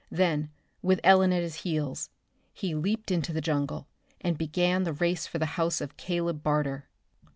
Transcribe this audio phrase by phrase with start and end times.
[0.09, 0.49] Then,
[0.81, 2.09] with Ellen at his heels,
[2.53, 3.85] he leaped into the jungle
[4.19, 6.87] and began the race for the house of Caleb Barter.